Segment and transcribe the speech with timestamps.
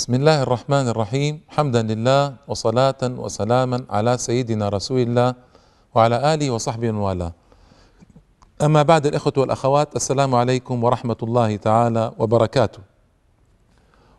[0.00, 5.34] بسم الله الرحمن الرحيم حمدا لله وصلاة وسلاما على سيدنا رسول الله
[5.94, 7.32] وعلى آله وصحبه والاه
[8.62, 12.78] أما بعد الإخوة والأخوات السلام عليكم ورحمة الله تعالى وبركاته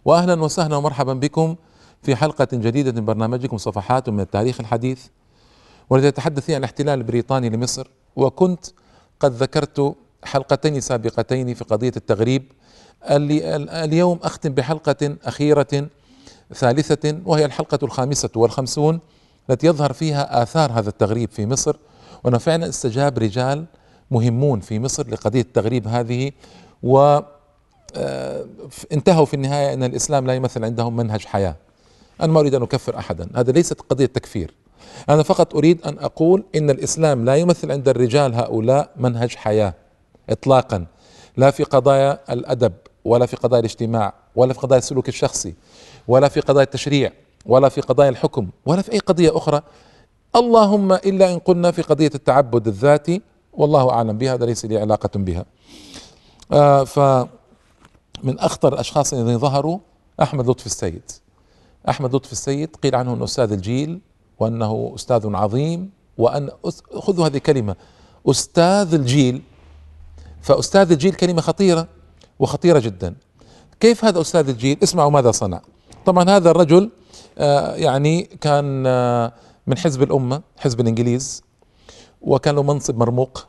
[0.05, 1.55] وأهلا وسهلا ومرحبا بكم
[2.03, 5.05] في حلقة جديدة من برنامجكم صفحات من التاريخ الحديث
[5.89, 7.87] والذي يتحدث عن الاحتلال البريطاني لمصر.
[8.15, 8.65] وكنت
[9.19, 12.51] قد ذكرت حلقتين سابقتين في قضية التغريب
[13.05, 15.87] اليوم أختم بحلقة أخيرة
[16.53, 18.99] ثالثة وهي الحلقة الخامسة والخمسون
[19.49, 21.75] التي يظهر فيها آثار هذا التغريب في مصر.
[22.23, 23.65] وأنه فعلا استجاب رجال
[24.11, 26.31] مهمون في مصر لقضية التغريب هذه
[26.83, 27.19] و
[27.95, 28.45] آه،
[28.91, 31.55] انتهوا في النهاية أن الإسلام لا يمثل عندهم منهج حياة.
[32.21, 34.53] أنا ما أريد أن أكفر أحدا هذا ليست قضية تكفير.
[35.09, 39.73] أنا فقط أريد أن أقول إن الإسلام لا يمثل عند الرجال هؤلاء منهج حياة
[40.29, 40.85] إطلاقا
[41.37, 42.73] لا في قضايا الأدب
[43.05, 45.53] ولا في قضايا الاجتماع ولا في قضايا السلوك الشخصي
[46.07, 47.11] ولا في قضايا التشريع
[47.45, 49.61] ولا في قضايا الحكم ولا في أي قضية أخرى.
[50.35, 53.21] اللهم إلا إن قلنا في قضية التعبد الذاتي
[53.53, 55.45] والله أعلم بها هذا ليس لي علاقة بها.
[56.51, 59.79] آه فمن أخطر الأشخاص الذين ظهروا
[60.21, 61.11] أحمد لطفي السيد.
[61.89, 63.99] أحمد لطفي السيد قيل عنه أنه أستاذ الجيل
[64.39, 66.49] وأنه أستاذ عظيم وأن
[66.99, 67.75] خذوا هذه الكلمة
[68.29, 69.41] أستاذ الجيل.
[70.41, 71.87] فأستاذ الجيل كلمة خطيرة.
[72.41, 73.15] وخطيرة جدا.
[73.79, 75.61] كيف هذا أستاذ الجيل؟ اسمعوا ماذا صنع.
[76.05, 76.89] طبعا هذا الرجل
[77.37, 79.33] آه يعني كان آه
[79.67, 81.43] من حزب الأمة حزب الإنجليز
[82.21, 83.47] وكان له منصب مرموق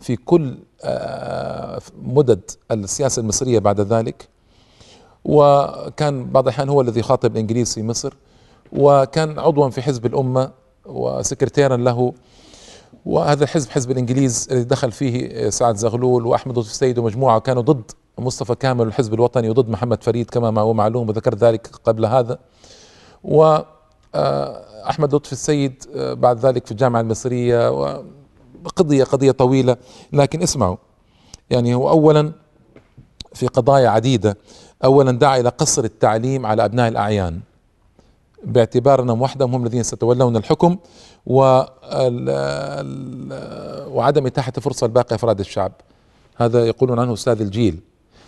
[0.00, 4.28] في كل آه مدد السياسة المصرية بعد ذلك.
[5.24, 8.14] وكان بعض الأحيان هو الذي يخاطب الإنجليز في مصر.
[8.72, 10.50] وكان عضوا في حزب الأمة
[10.86, 12.12] وسكرتيرا له.
[13.06, 17.90] وهذا الحزب حزب الإنجليز الذي دخل فيه سعد زغلول وأحمد لطفي السيد ومجموعة كانوا ضد
[18.18, 22.38] مصطفى كامل والحزب الوطني وضد محمد فريد كما هو معلوم وذكرت ذلك قبل هذا.
[23.24, 23.58] و
[24.90, 27.70] أحمد لطفي السيد بعد ذلك في الجامعة المصرية
[28.64, 29.76] وقضيه قضية طويلة
[30.12, 30.76] لكن اسمعوا.
[31.50, 32.32] يعني هو اولا
[33.34, 34.38] في قضايا عديدة.
[34.84, 37.40] اولا دعا إلى قصر التعليم على أبناء الأعيان.
[38.44, 40.76] باعتبار انهم وحدهم هم الذين سيتولون الحكم
[43.86, 45.72] وعدم إتاحة الفرصة لباقي افراد الشعب.
[46.36, 47.80] هذا يقولون عنه أستاذ الجيل.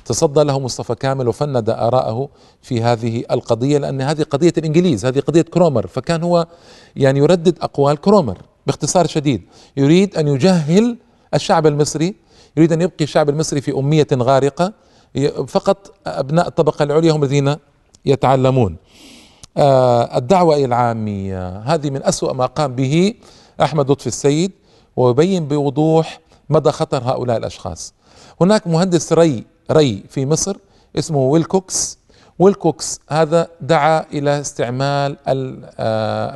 [0.05, 2.29] تصدى له مصطفى كامل وفند آراءه
[2.63, 5.87] في هذه القضية لأن هذه قضية الإنجليز هذه قضية كرومر.
[5.87, 6.47] فكان هو
[6.97, 9.43] يعني يردد أقوال كرومر باختصار شديد.
[9.77, 10.97] يريد أن يجهل
[11.35, 12.15] الشعب المصري
[12.57, 14.73] يريد أن يبقي الشعب المصري في أمية غارقة
[15.47, 17.57] فقط أبناء الطبقة العليا هم الذين
[18.05, 18.77] يتعلمون.
[19.57, 23.15] آه الدعوة العامية هذه من أسوأ ما قام به
[23.63, 24.53] أحمد لطفي السيد
[24.97, 26.21] ويبين بوضوح
[26.51, 27.95] مدى خطر هؤلاء الأشخاص.
[28.41, 30.57] هناك مهندس ري ري في مصر
[30.99, 31.99] اسمه ويلكوكس.
[32.39, 35.17] ويلكوكس هذا دعا إلى استعمال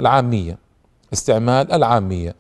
[0.01, 0.59] العامية
[1.13, 2.35] استعمال العامية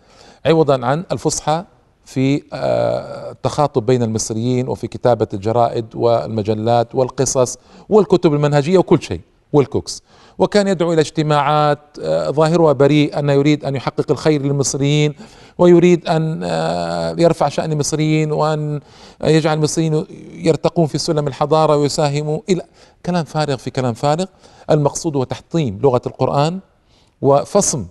[0.47, 1.65] عوضا عن الفصحى
[2.05, 7.57] في التخاطب بين المصريين وفي كتابة الجرائد والمجلات والقصص
[7.89, 9.21] والكتب المنهجية وكل شيء.
[9.53, 10.03] ويلكوكس
[10.39, 11.79] وكان يدعو إلى اجتماعات
[12.31, 15.15] ظاهرها بريء انه يريد أن يحقق الخير للمصريين
[15.59, 16.43] ويريد أن
[17.19, 18.81] يرفع شأن المصريين وأن
[19.25, 20.05] يجعل المصريين
[20.35, 22.63] يرتقون في سلم الحضارة ويساهموا إلى
[23.07, 24.25] كلام فارغ في كلام فارغ.
[24.71, 26.61] المقصود هو تحطيم لغة القرآن
[27.23, 27.87] وفصم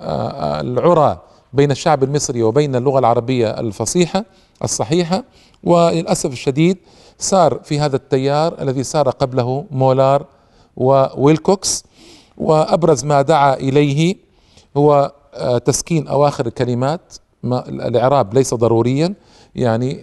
[0.00, 1.20] العرى
[1.52, 4.24] بين الشعب المصري وبين اللغة العربية الفصيحة
[4.64, 5.24] الصحيحة.
[5.64, 6.78] وللأسف الشديد
[7.18, 10.26] سار في هذا التيار الذي سار قبله مولار
[10.76, 11.84] وويلكوكس
[12.38, 14.16] وأبرز ما دعا إليه
[14.76, 15.12] هو
[15.64, 17.00] تسكين أواخر الكلمات
[17.68, 19.14] الإعراب ليس ضروريا
[19.54, 19.94] يعني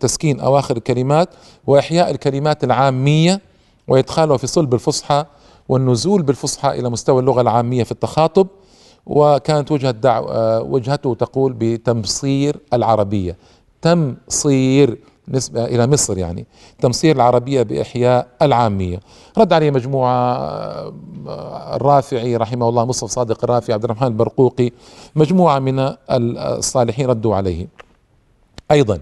[0.00, 1.28] تسكين أواخر الكلمات
[1.66, 3.40] وإحياء الكلمات العامية
[3.88, 5.24] وإدخالها في صلب الفصحى
[5.68, 8.46] والنزول بالفصحى إلى مستوى اللغة العامية في التخاطب
[9.06, 13.36] وكانت وجهة دعوة وجهته تقول بتمصير العربية.
[13.82, 16.46] تمصير نسبة إلى مصر يعني.
[16.80, 19.00] تمصير العربية بإحياء العامية.
[19.38, 20.38] رد عليه مجموعة
[21.76, 24.70] الرافعي رحمه الله مصطفى صادق الرافعي عبد الرحمن البرقوقي
[25.16, 27.66] مجموعة من الصالحين ردوا عليه.
[28.70, 29.00] أيضا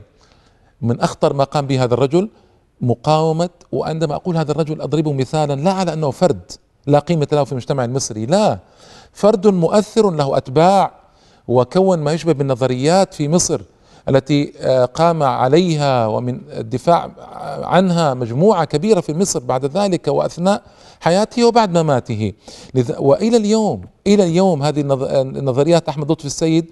[0.83, 2.29] من أخطر ما قام به هذا الرجل
[2.81, 6.53] مقاومة وعندما أقول هذا الرجل أضربه مثالا لا على أنه فرد
[6.87, 8.59] لا قيمة له في المجتمع المصري لا.
[9.13, 10.93] فرد مؤثر له أتباع
[11.49, 13.61] وكون ما يشبه بالنظريات في مصر.
[14.09, 14.45] التي
[14.95, 17.11] قام عليها ومن الدفاع
[17.63, 20.63] عنها مجموعة كبيرة في مصر بعد ذلك وأثناء
[21.01, 22.33] حياته وبعد مماته.
[22.99, 24.81] وإلى اليوم إلى اليوم هذه
[25.21, 26.71] النظريات أحمد لطفي السيد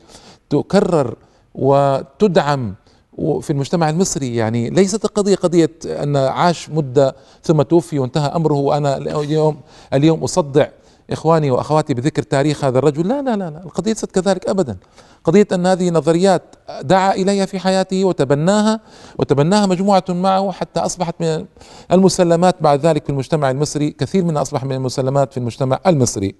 [0.50, 1.14] تكرر
[1.54, 2.74] وتدعم
[3.18, 4.36] وفي المجتمع المصري.
[4.36, 9.60] يعني ليست القضية قضية أن عاش مدة ثم توفي وانتهى أمره وأنا اليوم
[9.94, 10.66] اليوم أصدع
[11.10, 13.08] إخواني وأخواتي بذكر تاريخ هذا الرجل.
[13.08, 13.62] لا لا لا, لا.
[13.64, 14.76] القضية ليست كذلك أبدا.
[15.24, 16.42] قضية أن هذه نظريات
[16.82, 18.80] دعا إليها في حياته وتبناها
[19.18, 21.46] وتبناها مجموعة معه حتى أصبحت من
[21.92, 23.90] المسلمات بعد ذلك في المجتمع المصري.
[23.90, 26.34] كثير منها أصبح من المسلمات في المجتمع المصري.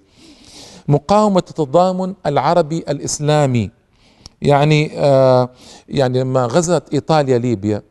[0.87, 3.71] مقاومة التضامن العربي الإسلامي.
[4.41, 5.49] يعني آه
[5.89, 7.81] يعني لما غزت إيطاليا ليبيا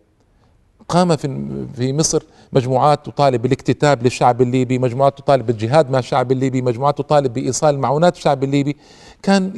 [0.89, 2.23] قام في في مصر
[2.53, 8.17] مجموعات تطالب بالاكتتاب للشعب الليبي، مجموعات تطالب بالجهاد مع الشعب الليبي، مجموعات تطالب بإيصال معونات
[8.17, 8.77] الشعب الليبي،
[9.23, 9.53] كان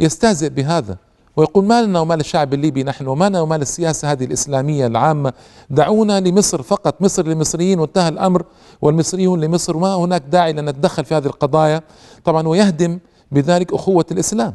[0.00, 0.96] يستهزئ بهذا
[1.36, 5.32] ويقول ما لنا ومال الشعب الليبي نحن وما لنا ومال السياسة هذه الإسلامية العامة.
[5.70, 8.44] دعونا لمصر فقط مصر للمصريين وانتهى الأمر
[8.82, 9.76] والمصريون لمصر.
[9.76, 11.82] وما هناك داعي لأن نتدخل في هذه القضايا.
[12.24, 12.98] طبعا ويهدم
[13.32, 14.54] بذلك أخوة الإسلام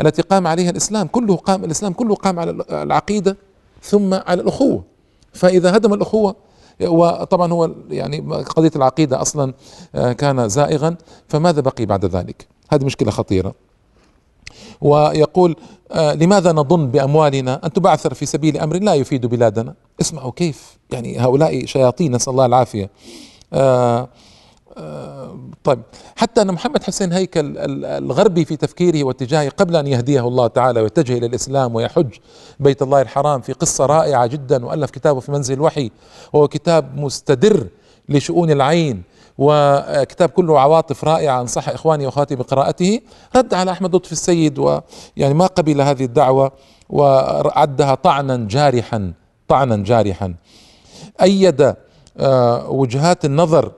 [0.00, 1.06] التي قام عليها الإسلام.
[1.06, 3.36] كله قام الإسلام كله قام على العقيدة
[3.82, 4.93] ثم على الأخوة.
[5.34, 6.36] فإذا هدم الأخوة
[6.80, 9.54] وطبعا هو يعني قضية العقيدة أصلا
[9.94, 10.96] آه، كان زائغا
[11.28, 13.54] فماذا بقي بعد ذلك؟ هذه مشكلة خطيرة.
[14.80, 15.56] ويقول
[15.92, 21.18] آه لماذا نظن بأموالنا أن تبعثر في سبيل أمر لا يفيد بلادنا؟ اسمعوا كيف يعني
[21.18, 22.90] هؤلاء شياطين نسأل الله العافية.
[23.52, 24.08] آه
[25.64, 25.82] طيب
[26.16, 31.18] حتى أن محمد حسين هيكل الغربي في تفكيره واتجاهه قبل أن يهديه الله تعالى ويتجه
[31.18, 32.10] إلى الإسلام ويحج
[32.60, 35.90] بيت الله الحرام في قصة رائعة جدا وألف كتابه في منزل الوحي
[36.32, 37.66] وهو كتاب مستدر
[38.08, 39.02] لشؤون العين
[39.38, 43.00] وكتاب كله عواطف رائعة أنصح إخواني وأخواتي بقراءته.
[43.36, 46.52] رد على أحمد لطفي السيد ويعني ما قبل هذه الدعوة
[46.88, 49.12] وعدها طعنا جارحا
[49.48, 50.34] طعنا جارحا.
[51.22, 51.74] أيد
[52.18, 53.72] آه، وجهات النظر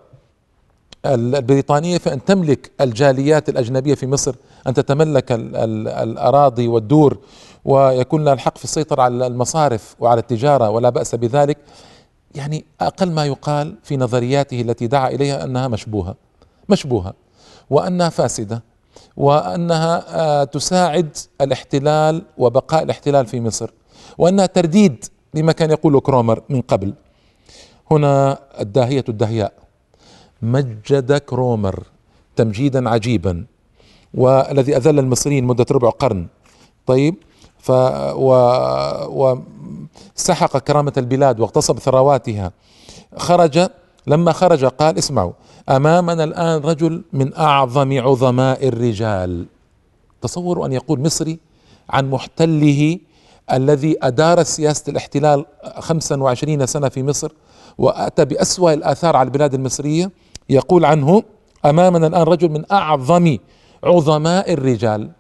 [1.15, 4.35] البريطانية فأن تملك الجاليات الأجنبية في مصر
[4.67, 7.19] أن تتملك الأراضي والدور
[7.65, 11.59] ويكون لها الحق في السيطرة على المصارف وعلى التجارة ولا بأس بذلك.
[12.35, 16.15] يعني أقل ما يقال في نظرياته التي دعا إليها أنها مشبوهة.
[16.69, 17.15] مشبوهة.
[17.71, 18.63] وأنها فاسدة.
[19.17, 23.71] وأنها آه، تساعد الاحتلال وبقاء الاحتلال في مصر.
[24.19, 25.05] وأنها ترديد
[25.35, 26.95] لما كان يقوله كرومر من قبل.
[27.91, 29.53] هنا الداهية الدهياء.
[30.43, 31.83] مجد كرومر
[32.37, 33.45] تمجيدا عجيبا
[34.15, 36.27] والذي أذل المصريين مدة ربع قرن.
[36.87, 37.15] طيب
[37.59, 38.31] ف و,
[39.07, 39.39] و
[40.15, 42.53] سحق كرامة البلاد واغتصب ثرواتها.
[43.17, 43.69] خرج
[44.07, 45.33] لما خرج قال اسمعوا
[45.69, 49.47] أمامنا الآن رجل من أعظم عظماء الرجال.
[50.23, 51.39] تصوروا أن يقول مصري
[51.91, 52.99] عن محتله
[53.53, 55.45] الذي أدار سياسة الاحتلال
[55.79, 57.33] 25 سنة في مصر
[57.79, 60.11] وأتى بأسوأ الآثار على البلاد المصرية.
[60.51, 61.23] يقول عنه
[61.65, 63.39] أمامنا الآن رجل من أعظم
[63.85, 65.11] عظماء الرجال.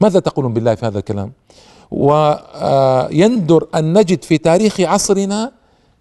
[0.00, 1.32] ماذا تقولون بالله في هذا الكلام؟
[1.90, 5.52] ويندر أن نجد في تاريخ عصرنا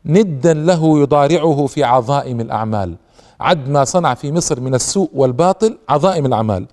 [0.06, 2.96] ندا له يضارعه في عظائم الأعمال.
[3.40, 6.66] عد ما صنع في مصر من السوء والباطل عظائم الأعمال.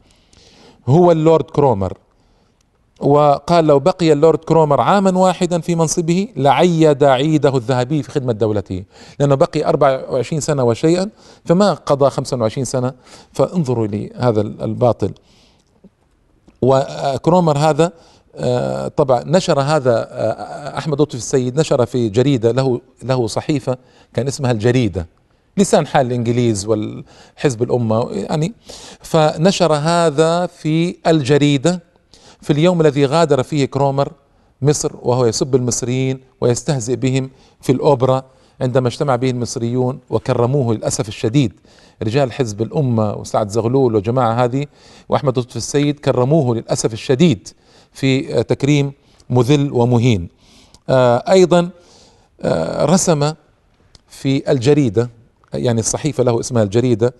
[0.88, 1.92] هو اللورد كرومر.
[3.02, 8.84] وقال لو بقي اللورد كرومر عاما واحدا في منصبه لعيد عيده الذهبي في خدمة دولته.
[9.20, 11.10] لأنه بقي 24 سنة وشيئا
[11.44, 12.92] فما قضى 25 سنة
[13.32, 15.12] فانظروا لهذا الباطل.
[16.62, 17.92] وكرومر هذا
[18.36, 23.76] آه، طبعا نشر هذا آه، أحمد لطفي السيد نشر في جريدة له له صحيفة
[24.14, 25.06] كان اسمها الجريدة.
[25.56, 28.52] لسان حال الإنجليز والحزب الأمة يعني
[29.00, 31.91] فنشر هذا في الجريدة.
[32.42, 34.12] في اليوم الذي غادر فيه كرومر
[34.62, 37.30] مصر وهو يسب المصريين ويستهزئ بهم
[37.60, 38.24] في الأوبرا
[38.60, 41.52] عندما اجتمع به المصريون وكرموه للأسف الشديد.
[42.02, 44.66] رجال حزب الأمة وسعد زغلول وجماعة هذه
[45.08, 47.48] وأحمد لطفي السيد كرموه للأسف الشديد
[47.92, 48.92] في تكريم
[49.30, 50.28] مذل ومهين.
[50.88, 51.70] آه، أيضا
[52.42, 53.32] آه، رسم
[54.08, 55.10] في الجريدة
[55.54, 57.14] يعني الصحيفة له اسمها الجريدة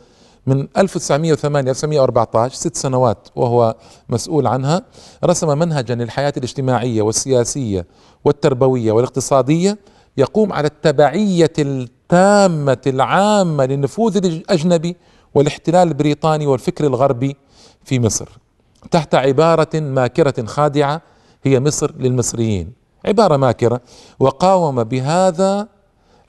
[0.47, 3.77] من 1908 1914 ست سنوات وهو
[4.09, 4.83] مسؤول عنها
[5.25, 7.87] رسم منهجا للحياة الاجتماعية والسياسية
[8.25, 9.79] والتربوية والاقتصادية
[10.17, 14.97] يقوم على التبعية التامة العامة للنفوذ الأجنبي
[15.35, 17.37] والاحتلال البريطاني والفكر الغربي
[17.85, 18.29] في مصر
[18.91, 21.03] تحت عبارة ماكرة خادعة
[21.45, 22.73] هي مصر للمصريين.
[23.05, 23.81] عبارة ماكرة
[24.21, 25.69] وقاوم بهذا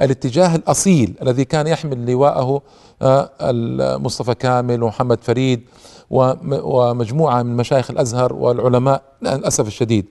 [0.03, 2.61] الاتجاه الأصيل الذي كان يحمل لواءه
[3.01, 5.61] آه، مصطفى كامل ومحمد فريد
[6.09, 10.05] ومجموعة من مشايخ الأزهر والعلماء للأسف الشديد.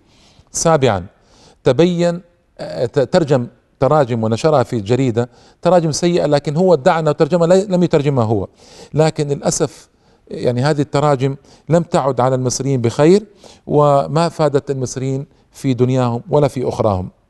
[0.50, 1.06] سابعا
[1.64, 2.20] تبين
[2.58, 3.46] آه، ترجم
[3.80, 5.28] تراجم ونشرها في جريدة.
[5.62, 8.48] تراجم سيئة لكن هو ادعى أنه ترجمها لم يترجمها هو.
[8.94, 9.88] لكن للأسف
[10.28, 11.36] يعني هذه التراجم
[11.68, 13.24] لم تعد على المصريين بخير
[13.66, 17.06] وما فادت المصريين في دنياهم ولا في أخراهم.
[17.06, 17.21] آه،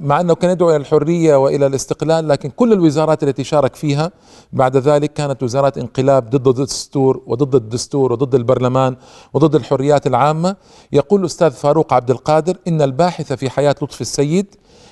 [0.00, 4.10] مع أنه كان يدعو إلى الحرية وإلى الاستقلال لكن كل الوزارات التي شارك فيها
[4.52, 8.96] بعد ذلك كانت وزارات انقلاب ضد الدستور وضد الدستور وضد البرلمان
[9.34, 10.56] وضد الحريات العامة.
[10.92, 14.46] يقول الأستاذ فاروق عبد القادر إن الباحث في حياة لطفي السيد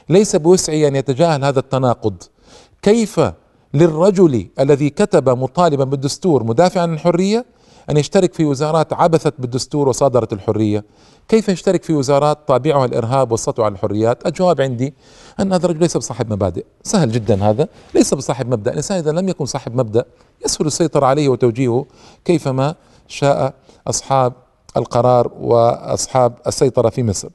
[0.09, 2.15] ليس بوسعه أن يتجاهل هذا التناقض.
[2.83, 3.21] كيف
[3.75, 7.45] للرجل الذي كتب مطالبا بالدستور مدافعا عن الحرية
[7.91, 10.85] أن يشترك في وزارات عبثت بالدستور وصادرت الحرية
[11.29, 14.95] كيف يشترك في وزارات طابعها الإرهاب والسطو على الحريات؟ الجواب عندي
[15.41, 19.29] أن هذا الرجل ليس بصاحب مبادئ، سهل جدا هذا، ليس بصاحب مبدأ، الإنسان إذا لم
[19.29, 20.05] يكن صاحب مبدأ
[20.45, 21.87] يسهل السيطرة عليه وتوجيهه
[22.25, 22.75] كيفما
[23.09, 23.55] شاء
[23.87, 24.33] أصحاب
[24.77, 27.29] القرار وأصحاب السيطرة في مصر.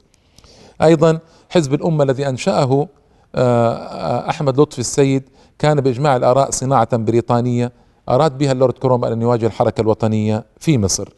[0.81, 2.87] أيضا حزب الأمة الذي أنشأه
[3.35, 7.71] آه، أحمد لطفي السيد كان بإجماع الآراء صناعة بريطانية
[8.09, 11.09] أراد بها اللورد كرومر أن يواجه الحركة الوطنية في مصر.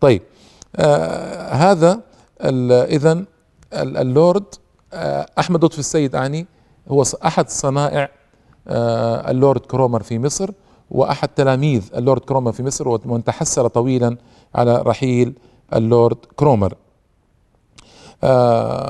[0.00, 0.22] طيب
[0.76, 2.00] آه هذا
[2.84, 3.24] اذا
[3.72, 4.44] اللورد
[4.92, 6.46] آه أحمد لطفي السيد أعني
[6.88, 8.10] هو أحد صنائع
[8.68, 10.50] آه اللورد كرومر في مصر
[10.90, 14.16] وأحد تلاميذ اللورد كرومر في مصر وممن تحسر طويلا
[14.54, 15.34] على رحيل
[15.74, 16.74] اللورد كرومر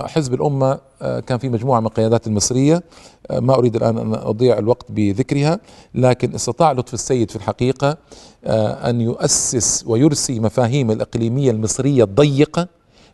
[0.07, 2.83] حزب الأمة آه، كان في مجموعة من القيادات المصرية
[3.31, 5.61] آه، ما أريد الآن أن أضيع الوقت بذكرها
[5.95, 7.97] لكن استطاع لطف السيد في الحقيقة
[8.47, 12.69] أن يؤسس ويرسي مفاهيم الإقليمية المصرية الضيقة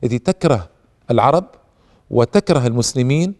[0.05, 0.69] التي تكره
[1.11, 1.45] العرب
[2.11, 3.35] وتكره المسلمين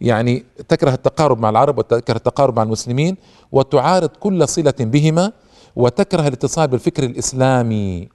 [0.00, 3.16] يعني تكره التقارب مع العرب وتكره التقارب مع المسلمين
[3.52, 5.32] وتعارض كل صلة بهما
[5.76, 8.08] وتكره الاتصال بالفكر الإسلامي.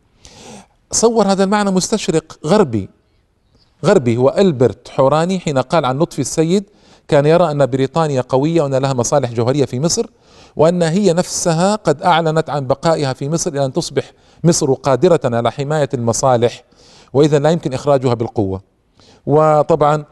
[0.91, 2.89] صور هذا المعنى مستشرق غربي.
[3.85, 6.63] غربي هو ألبرت حوراني حين قال عن لطفي السيد
[7.07, 10.05] كان يرى أن بريطانيا قوية وأن لها مصالح جوهرية في مصر
[10.55, 14.11] وأن هي نفسها قد أعلنت عن بقائها في مصر إلى أن تصبح
[14.43, 16.63] مصر قادرة على حماية المصالح
[17.13, 18.61] وإذا لا يمكن إخراجها بالقوة.
[19.25, 20.05] وطبعا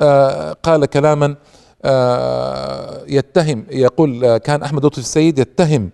[0.00, 1.36] آه قال كلاما
[1.84, 5.90] آه يتهم يقول آه كان أحمد لطفي السيد يتهم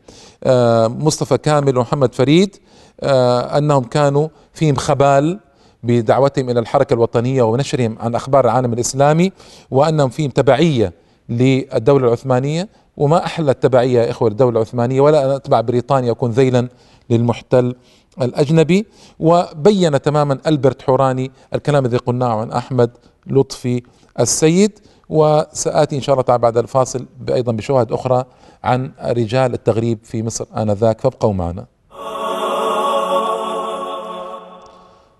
[1.04, 2.56] مصطفى كامل ومحمد فريد
[3.02, 5.40] أنهم كانوا فيهم خبال
[5.82, 9.32] بدعوتهم إلى الحركة الوطنية ونشرهم عن أخبار العالم الإسلامي
[9.70, 10.92] وأنهم فيهم تبعية
[11.28, 12.68] للدولة العثمانية.
[12.97, 16.68] وما أحلى التبعيه يا إخوة للدولة العثمانية ولا أن أتبع بريطانيا أكون ذيلا
[17.11, 17.75] للمحتل
[18.23, 18.87] الأجنبي.
[19.18, 22.90] وبين تماما ألبرت حوراني الكلام الذي قلناه عن أحمد
[23.26, 23.82] لطفي
[24.20, 24.78] السيد.
[25.08, 28.25] وسآتي إن شاء الله تعالى بعد الفاصل أيضا بشواهد أخرى
[28.64, 31.00] عن رجال التغريب في مصر آنذاك.
[31.00, 31.66] فابقوا معنا.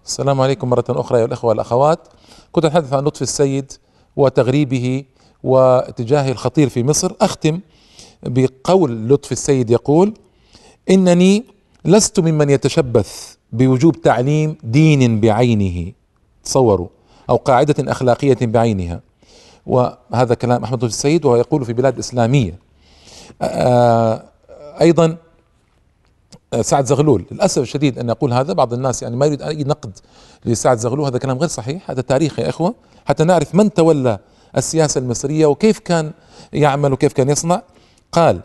[0.09, 1.99] السلام عليكم مرة أخرى أيها الأخوة والأخوات.
[2.53, 3.73] كنت أتحدث عن لطفي السيد
[4.17, 5.05] وتغريبه
[5.43, 7.13] واتجاهه الخطير في مصر.
[7.21, 7.61] أختم
[8.23, 10.15] بقول لطفي السيد يقول
[10.91, 11.45] إنني
[11.85, 15.93] لست ممن يتشبث بوجوب تعليم دين بعينه.
[16.45, 16.89] تصوروا
[17.31, 19.01] أو قاعدة أخلاقية بعينها.
[19.67, 22.59] وهذا كلام أحمد لطفي السيد وهو يقول في بلاد إسلامية.
[24.81, 25.17] أيضا
[26.61, 27.25] سعد زغلول.
[27.31, 29.99] للأسف الشديد أن أقول هذا بعض الناس يعني ما يريد أي نقد
[30.45, 31.07] لسعد زغلول.
[31.07, 31.91] هذا كلام غير صحيح.
[31.91, 32.75] هذا تاريخ يا إخوة.
[33.07, 34.19] حتى نعرف من تولى
[34.57, 36.13] السياسة المصرية وكيف كان
[36.53, 37.63] يعمل وكيف كان يصنع.
[38.13, 38.41] قال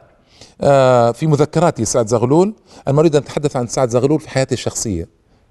[0.62, 2.54] آه، في مذكراته سعد زغلول
[2.88, 5.08] أنا أريد أن أتحدث عن سعد زغلول في حياتي الشخصية.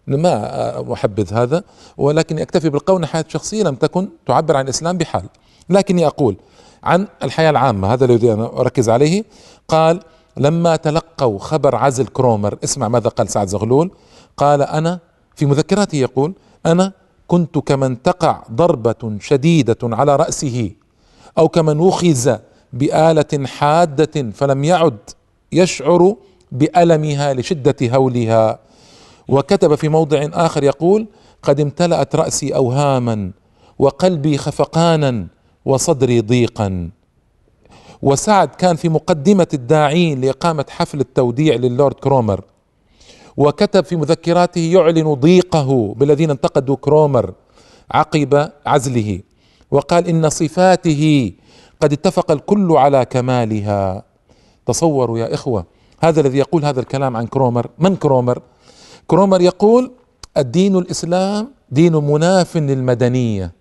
[0.06, 1.62] ما أحبذ هذا.
[1.96, 5.24] ولكني أكتفي بالقول أن حياتي الشخصية لم تكن تعبر عن الإسلام بحال.
[5.70, 6.36] لكني أقول
[6.84, 7.92] عن الحياة العامة.
[7.92, 9.24] هذا الذي أنا أركز عليه.
[9.68, 10.00] قال
[10.36, 13.90] لما تلقوا خبر عزل كرومر اسمع ماذا قال سعد زغلول.
[14.36, 14.98] قال أنا
[15.36, 16.32] في مذكراته يقول
[16.66, 16.92] أنا
[17.26, 20.70] كنت كمن تقع ضربة شديدة على رأسه
[21.38, 22.36] أو كمن وخز
[22.72, 24.98] بآلة حادة فلم يعد
[25.52, 26.16] يشعر
[26.52, 28.58] بألمها لشدة هولها.
[29.28, 31.06] وكتب في موضع آخر يقول
[31.42, 33.30] قد امتلأت رأسي أوهاما
[33.78, 35.26] وقلبي خفقانا
[35.64, 36.90] وصدري ضيقا.
[38.02, 42.40] وسعد كان في مقدمة الداعين لإقامة حفل التوديع للورد كرومر.
[43.36, 47.32] وكتب في مذكراته يعلن ضيقه بالذين انتقدوا كرومر
[47.90, 49.20] عقب عزله
[49.70, 51.32] وقال إن صفاته
[51.80, 54.04] قد اتفق الكل على كمالها.
[54.66, 55.66] تصوروا يا إخوة
[56.00, 58.42] هذا الذي يقول هذا الكلام عن كرومر من كرومر؟
[59.06, 59.92] كرومر يقول
[60.36, 63.52] الدين الإسلام دين مناف للمدنية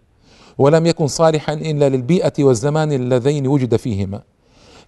[0.58, 4.22] ولم يكن صالحا إلا للبيئة والزمان اللذين وجد فيهما.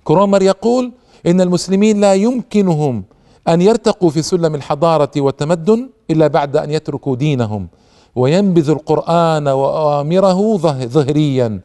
[0.04, 0.92] كرومر يقول
[1.28, 3.04] إن المسلمين لا يمكنهم
[3.48, 7.68] أن يرتقوا في سلم الحضارة والتمدن إلا بعد أن يتركوا دينهم
[8.16, 10.58] وينبذوا القرآن وأوامره
[10.88, 11.60] ظهريا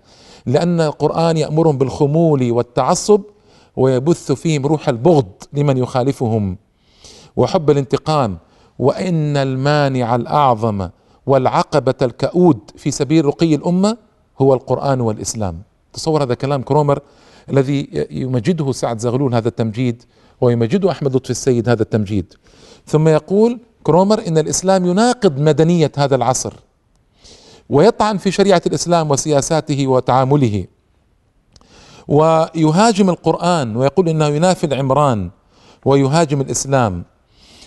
[0.47, 3.21] لأن القرآن يأمرهم بالخمول والتعصب
[3.76, 6.57] ويبث فيهم روح البغض لمن يخالفهم
[7.37, 8.38] وحب الانتقام
[8.78, 10.88] وإن المانع الأعظم
[11.26, 13.97] والعقبة الكؤود في سبيل رقي الأمة
[14.40, 15.62] هو القرآن والإسلام.
[15.92, 16.99] تصور هذا كلام كرومر
[17.50, 20.02] الذي يمجده سعد زغلول هذا التمجيد
[20.40, 22.35] ويمجده أحمد لطفي السيد هذا التمجيد.
[22.87, 26.52] ثم يقول كرومر إن الإسلام يناقض مدنية هذا العصر
[27.69, 30.64] ويطعن في شريعة الإسلام وسياساته وتعامله
[32.09, 35.31] ويهاجم القرآن ويقول إنه ينافي العمران
[35.85, 37.05] ويهاجم الإسلام.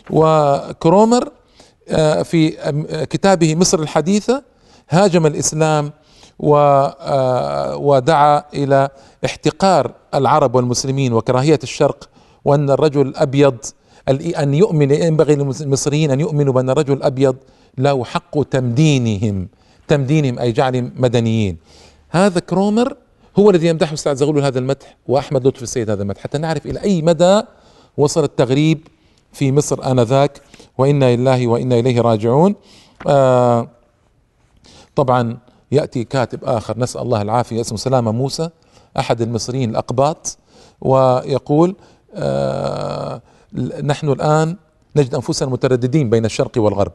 [0.09, 1.31] وكرومر
[1.89, 2.49] آه، في
[3.09, 4.43] كتابه مصر الحديثة
[4.89, 5.91] هاجم الإسلام آه،
[7.79, 8.89] ودعا إلى
[9.25, 12.09] احتقار العرب والمسلمين وكراهية الشرق
[12.45, 13.57] وأن الرجل الأبيض
[14.39, 17.35] أن يؤمن ينبغي للمصريين أن يؤمنوا بأن الرجل الأبيض
[17.77, 19.47] له حق تمدينهم
[19.87, 21.57] تمدينهم أي جعلهم مدنيين.
[22.09, 22.95] هذا كرومر
[23.39, 26.21] هو الذي يمدحه أستاذ زغلول هذا المدح وأحمد لطفي السيد هذا المدح.
[26.21, 27.41] حتى نعرف إلى أي مدى
[27.97, 28.87] وصل التغريب
[29.33, 30.41] في مصر آنذاك
[30.77, 32.55] وإنا لله وإنا إليه راجعون.
[33.07, 33.67] آه
[34.95, 35.37] طبعا
[35.71, 38.49] يأتي كاتب آخر نسأل الله العافية اسمه سلامة موسى
[38.99, 40.37] أحد المصريين الأقباط
[40.81, 41.75] ويقول
[42.15, 43.21] آه
[43.83, 44.55] نحن الآن
[44.95, 46.91] نجد أنفسنا مترددين بين الشرق والغرب.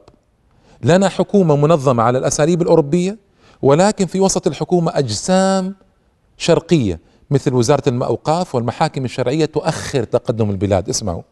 [0.82, 3.18] لنا حكومة منظمة على الأساليب الأوروبية
[3.62, 5.74] ولكن في وسط الحكومة أجسام
[6.38, 10.88] شرقية مثل وزارة الاوقاف والمحاكم الشرعية تؤخر تقدم البلاد.
[10.88, 11.22] اسمعوا.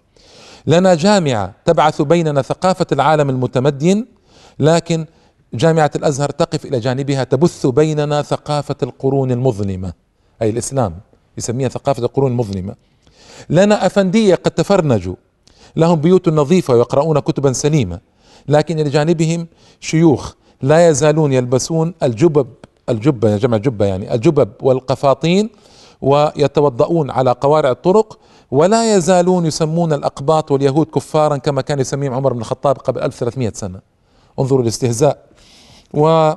[0.66, 4.06] لنا جامعة تبعث بيننا ثقافة العالم المتمدن
[4.58, 5.06] لكن
[5.54, 9.92] جامعة الأزهر تقف إلى جانبها تبث بيننا ثقافة القرون المظلمة.
[10.42, 10.94] أي الإسلام
[11.38, 12.74] يسميها ثقافة القرون المظلمة.
[13.50, 15.14] لنا أفندية قد تفرنجوا.
[15.76, 18.00] لهم بيوت نظيفة ويقرؤون كتبا سليمة.
[18.48, 19.46] لكن إلى جانبهم
[19.80, 22.46] شيوخ لا يزالون يلبسون الجبب
[22.88, 25.50] الجبة جمع جبة يعني الجبب والقفاطين
[26.00, 28.18] ويتوضؤون على قوارع الطرق.
[28.50, 33.80] ولا يزالون يسمون الأقباط واليهود كفارا كما كان يسميهم عمر بن الخطاب قبل 1300 سنة.
[34.38, 35.33] انظروا الاستهزاء.
[35.94, 36.34] و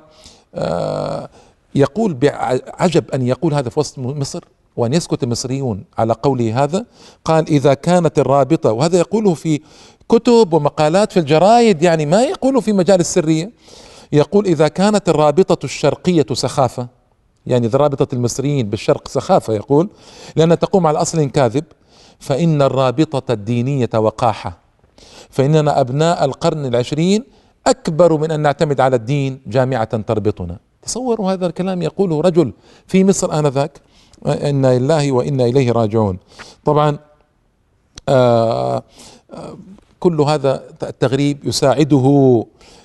[0.55, 1.29] آه،
[1.75, 4.43] يقول بعجب أن يقول هذا في وسط مصر
[4.77, 6.85] وأن يسكت المصريون على قوله هذا.
[7.25, 9.61] قال إذا كانت الرابطة وهذا يقوله في
[10.09, 13.51] كتب ومقالات في الجرايد يعني ما يقوله في مجال السرية.
[14.11, 16.87] يقول إذا كانت الرابطة الشرقية سخافة
[17.45, 19.89] يعني رابطة المصريين بالشرق سخافة يقول
[20.35, 21.63] لأنها تقوم على أصل كاذب
[22.19, 24.57] فإن الرابطة الدينية وقاحة.
[25.29, 27.23] فإننا أبناء القرن العشرين
[27.67, 30.57] أكبر من أن نعتمد على الدين جامعة تربطنا.
[30.81, 32.53] تصوروا هذا الكلام يقوله رجل
[32.87, 33.81] في مصر آنذاك
[34.25, 36.17] إنا لله وإنا إليه راجعون.
[36.65, 36.97] طبعا
[38.09, 38.83] آه
[39.33, 39.57] آه
[39.99, 42.05] كل هذا التغريب يساعده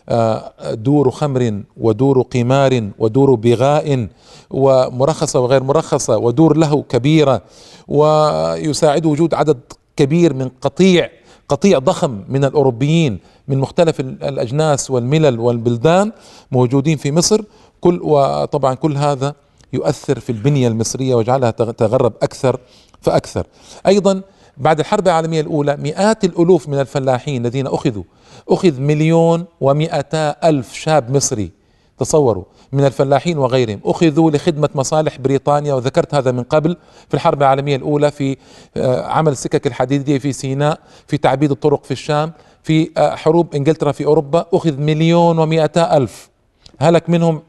[0.09, 4.09] آه، دور خمر ودور قمار ودور بغاء
[4.51, 7.43] ومرخصة وغير مرخصة ودور له كبيرة
[7.89, 9.61] ويساعد وجود عدد
[9.97, 11.11] كبير من قطيع
[11.53, 16.13] قطيع ضخم من الأوروبيين من مختلف الأجناس والملل والبلدان
[16.53, 17.43] موجودين في مصر.
[17.81, 19.35] كل وطبعا كل هذا
[19.73, 22.61] يؤثر في البنية المصرية ويجعلها تغرب أكثر
[23.01, 23.47] فأكثر.
[23.87, 24.21] أيضا
[24.57, 28.03] بعد الحرب العالمية الأولى مئات الألوف من الفلاحين الذين أخذوا
[28.49, 31.51] أخذ مليون ومئتا ألف شاب مصري
[31.99, 32.45] تصوروا.
[32.73, 33.81] من الفلاحين وغيرهم.
[33.85, 36.77] أخذوا لخدمة مصالح بريطانيا وذكرت هذا من قبل
[37.09, 38.37] في الحرب العالمية الأولى في
[38.77, 42.33] آه، عمل السكك الحديدية في سيناء في تعبيد الطرق في الشام
[42.63, 44.47] في آه، حروب إنجلترا في أوروبا.
[44.53, 46.31] أخذ مليون ومئتا ألف.
[46.79, 47.43] هلك منهم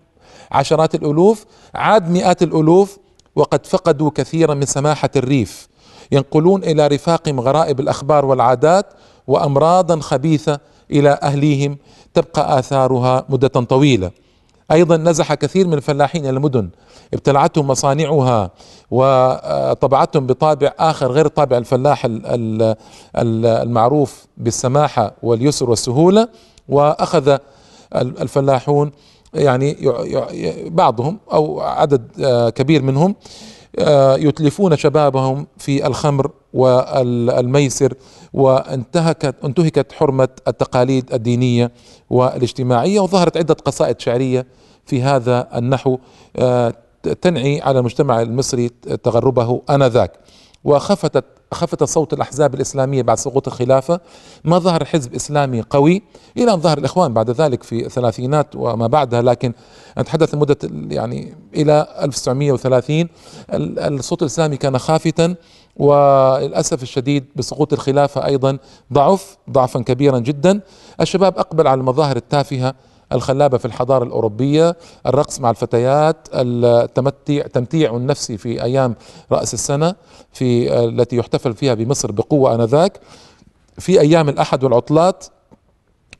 [0.51, 1.45] عشرات الألوف.
[1.75, 2.97] عاد مئات الألوف
[3.35, 5.67] وقد فقدوا كثيرا من سماحة الريف.
[6.11, 8.85] ينقلون إلى رفاقهم غرائب الأخبار والعادات
[9.27, 10.59] وامراضا خبيثة
[10.91, 11.77] إلى أهليهم
[12.13, 14.11] تبقى آثارها مدة طويلة.
[14.71, 16.69] أيضا نزح كثير من الفلاحين إلى المدن.
[17.13, 18.51] ابتلعتهم مصانعها
[18.91, 22.07] وطبعتهم بطابع آخر غير طابع الفلاح
[23.15, 26.27] المعروف بالسماحة واليسر والسهولة.
[26.69, 27.37] وأخذ
[27.95, 28.91] الفلاحون
[29.33, 29.77] يعني
[30.65, 32.01] بعضهم أو عدد
[32.55, 33.15] كبير منهم
[33.79, 37.93] آه، يتلفون شبابهم في الخمر والميسر
[38.33, 41.71] وانتهكت انتهكت حرمة التقاليد الدينية
[42.09, 44.45] والاجتماعية وظهرت عدة قصائد شعرية
[44.85, 45.97] في هذا النحو
[46.35, 46.73] آه،
[47.21, 48.69] تنعي على المجتمع المصري
[49.03, 50.11] تغربه آنذاك.
[50.63, 53.99] وخفتت خفت صوت الأحزاب الإسلامية بعد سقوط الخلافة.
[54.43, 56.01] ما ظهر حزب إسلامي قوي
[56.37, 59.53] إلى أن ظهر الإخوان بعد ذلك في الثلاثينات وما بعدها لكن
[59.97, 60.57] نتحدث لمدة
[60.89, 63.07] يعني إلى 1930
[63.53, 65.35] الصوت الإسلامي كان خافتا
[65.77, 68.57] وللأسف الشديد بسقوط الخلافة أيضا
[68.93, 70.61] ضعف ضعفا كبيرا جدا.
[71.01, 72.75] الشباب أقبل على المظاهر التافهة
[73.11, 78.95] الخلابة في الحضارة الأوروبية الرقص مع الفتيات التمتع تمتيع النفسي في أيام
[79.31, 79.95] رأس السنة
[80.33, 82.99] في التي يحتفل فيها بمصر بقوة آنذاك.
[83.77, 85.25] في أيام الأحد والعطلات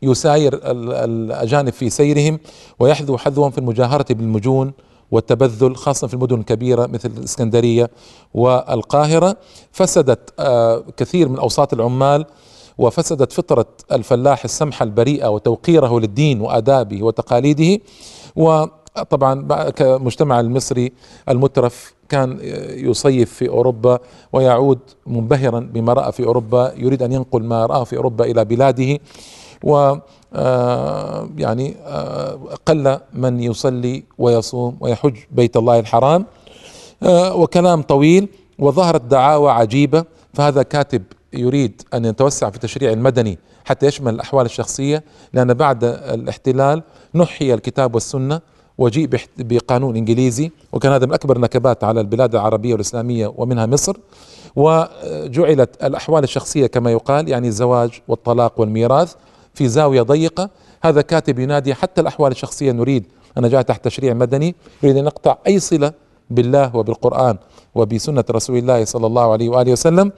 [0.02, 2.40] يساير الأجانب في سيرهم
[2.80, 4.74] ويحذو حذوهم في المجاهرة بالمجون.
[5.14, 7.90] والتبذل خاصة في المدن الكبيرة مثل الإسكندرية
[8.34, 9.38] والقاهرة
[9.72, 12.26] فسدت آه، كثير من أوساط العمال
[12.78, 17.80] وفسدت فطرة الفلاح السمحة البريئة وتوقيره للدين وآدابه وتقاليده.
[18.36, 20.92] وطبعا كمجتمع المصري
[21.30, 24.00] المترف كان يصيف في أوروبا
[24.34, 29.00] ويعود منبهرا بما رأى في أوروبا يريد أن ينقل ما راه في أوروبا إلى بلاده.
[29.64, 29.96] و
[30.36, 36.26] آه، يعني آه، قل من يصلي ويصوم ويحج بيت الله الحرام.
[37.04, 38.28] آه، وكلام طويل
[38.60, 45.04] وظهرت دعاوى عجيبة فهذا كاتب يريد أن يتوسع في التشريع المدني حتى يشمل الأحوال الشخصية
[45.34, 46.84] لأن بعد الاحتلال
[47.16, 48.42] نحي الكتاب والسنة
[48.78, 53.98] وجيء بقانون إنجليزي وكان هذا من أكبر النكبات على البلاد العربية والإسلامية ومنها مصر.
[54.56, 59.16] وجعلت الأحوال الشخصية كما يقال يعني الزواج والطلاق والميراث.
[59.54, 60.50] في زاوية ضيقة.
[60.84, 63.06] هذا كاتب ينادي حتى الأحوال الشخصية نريد
[63.38, 65.94] أنا جاء تحت تشريع مدني يريد أن نقطع أي صلة
[66.30, 67.38] بالله وبالقرآن
[67.76, 70.12] وبسنة رسول الله صلى الله عليه وآله وسلم.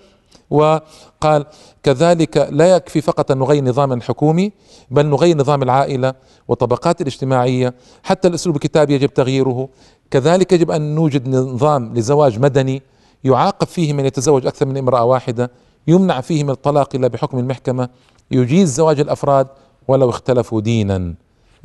[0.49, 1.45] وقال
[1.83, 4.51] كذلك لا يكفي فقط أن نغير نظام الحكومي
[4.91, 6.13] بل نغير نظام العائلة
[6.47, 7.73] والطبقات الاجتماعية.
[8.03, 9.69] حتى الأسلوب الكتابي يجب تغييره.
[10.11, 12.81] كذلك يجب أن نوجد نظام لزواج مدني
[13.23, 15.51] يعاقب فيه من يتزوج أكثر من امرأة واحدة
[15.87, 17.89] يمنع فيه من الطلاق إلا بحكم المحكمة.
[18.31, 19.47] يجيز زواج الأفراد
[19.87, 21.13] ولو اختلفوا دينا.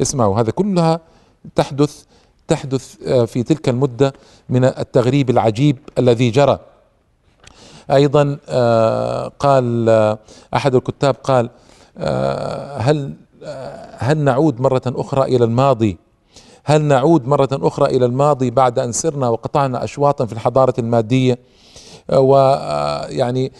[0.00, 1.00] اسمعوا هذا كلها
[1.54, 2.04] تحدث
[2.48, 4.12] تحدث آه، في تلك المدة
[4.48, 6.58] من التغريب العجيب الذي جرى.
[7.90, 10.18] أيضا آه، قال آه،
[10.54, 11.50] أحد الكتاب قال
[12.78, 13.14] هل
[13.98, 15.98] هل نعود مرة أخرى إلى الماضي؟
[16.64, 21.38] هل نعود مرة أخرى إلى الماضي بعد أن سرنا وقطعنا أشواطا في الحضارة المادية؟
[22.12, 23.52] ويعني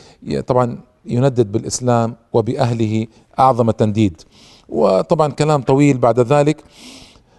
[0.47, 3.07] طبعا يندد بالإسلام وبأهله
[3.39, 4.23] أعظم التنديد
[4.69, 6.65] وطبعا كلام طويل بعد ذلك.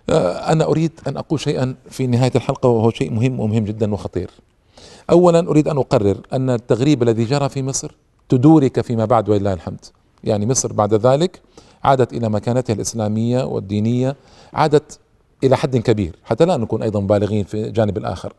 [0.10, 4.32] آه، أنا أريد أن أقول شيئا في نهاية الحلقة وهو شيء مهم ومهم جدا وخطير.
[5.10, 7.96] اولا أريد أن أقرر أن التغريب الذي جرى في مصر
[8.30, 9.86] تدورك فيما بعد ولله الحمد.
[10.24, 11.42] يعني مصر بعد ذلك
[11.84, 14.16] عادت إلى مكانتها الإسلامية والدينية
[14.54, 15.00] عادت
[15.44, 18.34] إلى حد كبير حتى لا نكون أيضا بالغين في الجانب الآخر.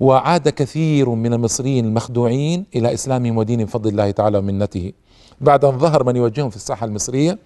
[0.00, 4.92] وعاد كثير من المصريين المخدوعين إلى اسلامهم ودينهم بفضل الله تعالى ومنته.
[5.40, 7.38] بعد أن ظهر من يوجههم في الساحة المصرية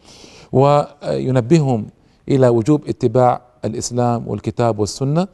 [0.52, 1.86] وينبههم
[2.28, 5.28] إلى وجوب اتباع الإسلام والكتاب والسنة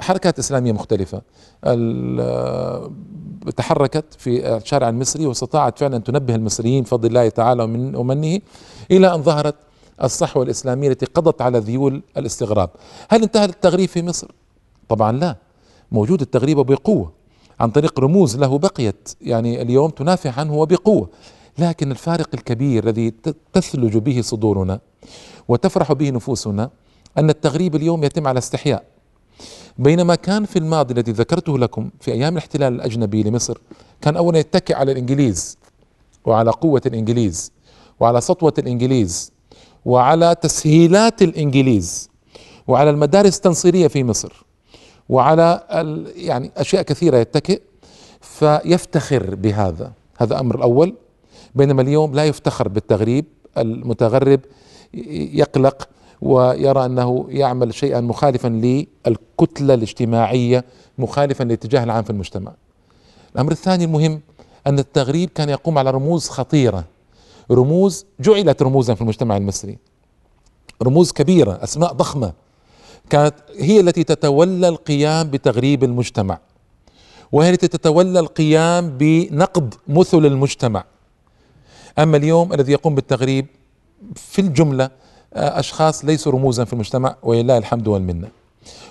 [0.00, 1.22] حركات إسلامية مختلفة.
[3.56, 7.62] تحركت في الشارع المصري واستطاعت فعلا ان تنبه المصريين بفضل الله تعالى
[7.96, 8.40] ومنه
[8.90, 9.54] إلى أن ظهرت
[10.02, 12.70] الصحوة الإسلامية التي قضت على ذيول الاستغراب.
[13.08, 14.28] هل انتهى التغريب في مصر؟
[14.88, 15.36] طبعا لا.
[15.92, 17.12] موجود التغريب بقوة
[17.60, 21.08] عن طريق رموز له بقيت يعني اليوم تنافع عنه وبقوة.
[21.58, 23.14] لكن الفارق الكبير الذي
[23.52, 24.80] تثلج به صدورنا
[25.48, 26.70] وتفرح به نفوسنا
[27.18, 28.84] أن التغريب اليوم يتم على استحياء.
[29.78, 33.58] بينما كان في الماضي الذي ذكرته لكم في أيام الاحتلال الأجنبي لمصر
[34.00, 35.58] كان أولا يتكئ على الإنجليز
[36.24, 37.52] وعلى قوة الإنجليز
[38.00, 39.32] وعلى سطوة الإنجليز
[39.84, 42.08] وعلى تسهيلات الإنجليز
[42.66, 44.44] وعلى المدارس التنصيرية في مصر.
[45.08, 45.64] وعلى
[46.16, 47.62] يعني أشياء كثيرة يتكئ
[48.20, 49.92] فيفتخر بهذا.
[50.18, 50.94] هذا أمر الأول.
[51.54, 53.24] بينما اليوم لا يفتخر بالتغريب.
[53.58, 54.40] المتغرب
[54.94, 55.88] يقلق
[56.22, 60.64] ويرى أنه يعمل شيئا مخالفا للكتلة الاجتماعية
[60.98, 62.52] مخالفا للاتجاه العام في المجتمع.
[63.34, 64.20] الأمر الثاني المهم
[64.66, 66.84] أن التغريب كان يقوم على رموز خطيرة.
[67.50, 69.78] رموز جعلت رموزا في المجتمع المصري.
[70.82, 72.32] رموز كبيرة أسماء ضخمة.
[73.10, 76.38] كانت هي التي تتولى القيام بتغريب المجتمع
[77.32, 80.84] وهي التي تتولى القيام بنقض مثل المجتمع.
[81.98, 83.46] أما اليوم الذي يقوم بالتغريب
[84.14, 84.90] في الجملة
[85.34, 88.28] آه، أشخاص ليسوا رموزا في المجتمع ولله الحمد والمنة.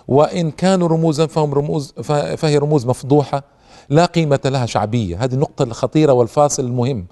[0.07, 1.91] وإن كانوا رموزا فهم رموز
[2.37, 3.43] فهي رموز مفضوحة
[3.89, 5.23] لا قيمة لها شعبية.
[5.23, 7.05] هذه النقطة الخطيرة والفاصل المهم.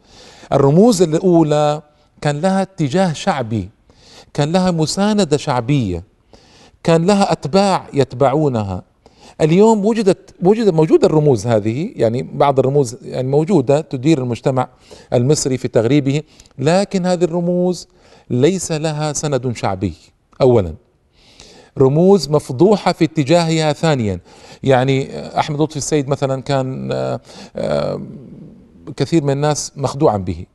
[0.54, 1.82] الرموز الأولى
[2.22, 3.70] كان لها اتجاه شعبي
[4.34, 6.11] كان لها مساندة شعبية.
[6.84, 8.84] كان لها أتباع يتبعونها.
[9.41, 14.67] اليوم وجدت وجد موجودة الرموز هذه يعني بعض الرموز يعني موجودة تدير المجتمع
[15.13, 16.22] المصري في تغريبه
[16.60, 17.88] لكن هذه الرموز
[18.30, 19.94] ليس لها سند شعبي
[20.41, 20.76] اولا.
[21.78, 24.20] رموز مفضوحة في اتجاهها ثانيا.
[24.63, 27.20] يعني أحمد لطفي السيد مثلا كان آه،
[27.56, 28.02] آه،
[28.98, 30.46] كثير من الناس مخدوعا به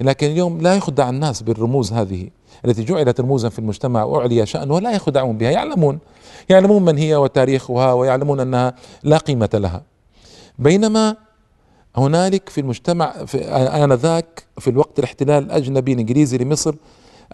[0.00, 2.30] لكن اليوم لا يخدع الناس بالرموز هذه.
[2.64, 5.50] التي جعلت رموزا في المجتمع واعلي شأنها ولا يخدعون بها.
[5.50, 5.98] يعلمون
[6.48, 9.82] يعلمون من هي وتاريخها ويعلمون أنها لا قيمة لها.
[10.58, 11.16] بينما
[11.96, 13.44] هنالك في المجتمع في
[13.84, 16.74] آنذاك في الوقت الاحتلال الأجنبي الإنجليزي لمصر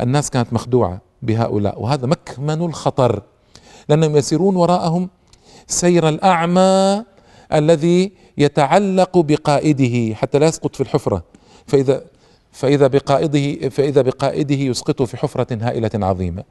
[0.01, 3.23] الناس كانت مخدوعة بهؤلاء وهذا مكمن الخطر
[3.89, 5.09] لأنهم يسيرون وراءهم
[5.67, 7.05] سير الأعمى
[7.53, 11.23] الذي يتعلق بقائده حتى لا يسقط في الحفرة.
[11.67, 12.05] فإذا
[12.57, 16.45] فإذا بقائده فإذا بقائده يسقطه في حفرة هائلة عظيمة.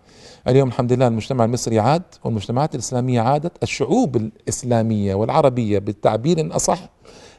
[0.47, 6.79] اليوم الحمد لله المجتمع المصري عاد والمجتمعات الإسلامية عادت الشعوب الإسلامية والعربية بالتعبير أصح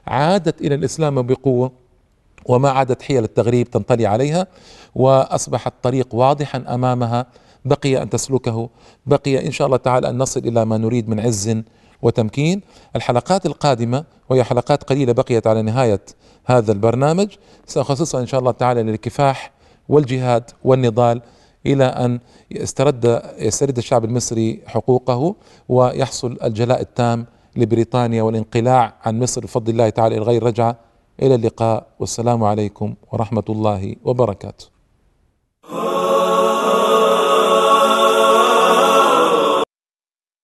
[0.06, 1.72] عادت إلى الإسلام بقوة
[2.46, 4.46] وما عادت حيل التغريب تنطلي عليها
[4.94, 7.26] واصبح الطريق واضحا أمامها.
[7.64, 8.68] بقي أن تسلكه
[9.06, 11.56] بقي إن شاء الله تعالى أن نصل إلى ما نريد من عز
[12.02, 12.60] وتمكين.
[12.96, 16.00] الحلقات القادمة وهي حلقات قليلة بقيت على نهاية
[16.46, 17.28] هذا البرنامج.
[17.66, 19.52] ساخصصها إن شاء الله تعالى للكفاح
[19.88, 21.22] والجهاد والنضال
[21.66, 25.34] إلى أن يسترد يسترد الشعب المصري حقوقه
[25.68, 29.40] ويحصل الجلاء التام لبريطانيا والانقلاع عن مصر.
[29.40, 30.76] بفضل الله تعالى إلى غير رجعة.
[31.22, 31.86] إلى اللقاء.
[32.00, 34.66] والسلام عليكم ورحمة الله وبركاته.